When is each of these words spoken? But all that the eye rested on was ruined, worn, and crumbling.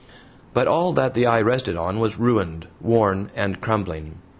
But 0.55 0.67
all 0.67 0.93
that 0.93 1.13
the 1.13 1.27
eye 1.27 1.41
rested 1.41 1.75
on 1.77 1.99
was 1.99 2.17
ruined, 2.17 2.65
worn, 2.79 3.29
and 3.35 3.61
crumbling. 3.61 4.15